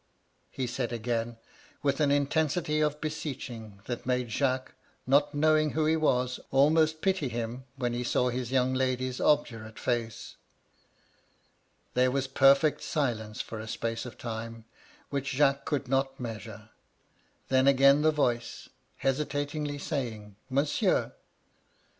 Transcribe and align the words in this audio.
he 0.49 0.65
said 0.65 0.91
again, 0.91 1.37
with 1.83 1.99
an 1.99 2.09
intensity 2.09 2.79
of 2.81 2.99
beseeching 2.99 3.81
that 3.85 4.03
made 4.03 4.29
Jacques— 4.31 4.73
not 5.05 5.35
knowing 5.35 5.73
who 5.77 5.85
he 5.85 5.95
was— 5.95 6.39
almost 6.49 7.01
pity 7.01 7.29
him, 7.29 7.65
when 7.75 7.93
he 7.93 8.03
saw 8.03 8.29
his 8.29 8.51
young 8.51 8.73
lady's 8.73 9.21
obdurate 9.21 9.77
face." 9.77 10.37
There 11.93 12.09
was 12.09 12.25
perfect 12.27 12.81
silence 12.81 13.41
for 13.41 13.59
a 13.59 13.67
space 13.67 14.03
of 14.07 14.17
time 14.17 14.65
which 15.11 15.37
190 15.39 15.39
MY 15.39 15.49
LADY 15.49 15.51
LUDLOW. 15.51 15.51
Jacques 15.51 15.65
could 15.67 15.87
not 15.87 16.19
measure. 16.19 16.69
Then 17.49 17.67
again 17.67 18.01
the 18.01 18.11
TOice, 18.11 18.69
hesitatingly^ 19.03 19.79
saying, 19.79 20.31
^ 20.31 20.33
Monsieur 20.51 21.13